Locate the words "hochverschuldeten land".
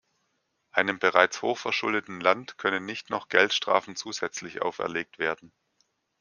1.43-2.57